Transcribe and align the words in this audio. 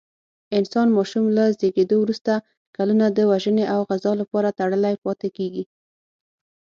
انسان 0.57 0.87
ماشوم 0.97 1.25
له 1.37 1.43
زېږېدو 1.59 1.95
وروسته 2.01 2.33
کلونه 2.75 3.05
د 3.09 3.19
روزنې 3.29 3.65
او 3.73 3.79
غذا 3.89 4.11
لپاره 4.21 4.55
تړلی 4.59 4.95
پاتې 5.03 5.29
کېږي. 5.37 5.63